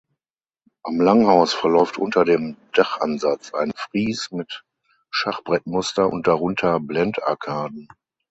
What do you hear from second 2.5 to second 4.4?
Dachansatz ein Fries